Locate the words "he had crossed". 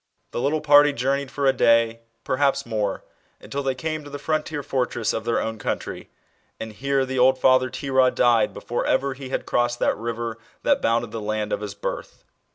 9.13-9.77